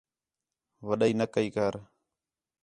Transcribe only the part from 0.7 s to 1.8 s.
وَݙائی نہ کَئی کر